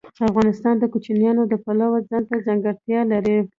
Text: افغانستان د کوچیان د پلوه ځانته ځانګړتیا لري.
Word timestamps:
افغانستان 0.29 0.75
د 0.79 0.83
کوچیان 0.93 1.37
د 1.47 1.53
پلوه 1.63 1.99
ځانته 2.09 2.35
ځانګړتیا 2.45 2.99
لري. 3.11 3.37